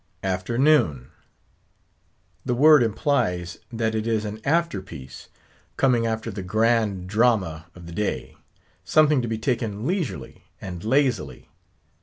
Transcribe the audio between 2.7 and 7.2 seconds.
implies, that it is an after piece, coming after the grand